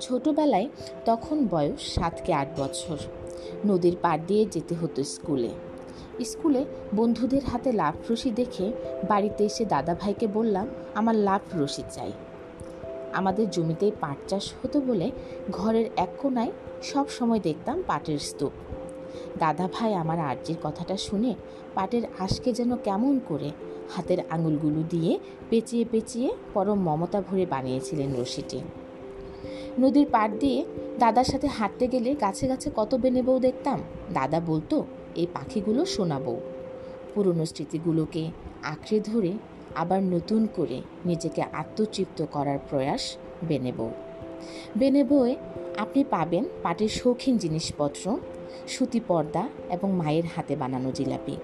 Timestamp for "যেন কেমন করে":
22.52-23.50